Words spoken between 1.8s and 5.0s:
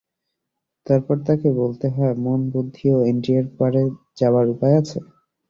হয় মন, বুদ্ধি ও ইন্দ্রিয়ের পারে যাবার উপায় আছে।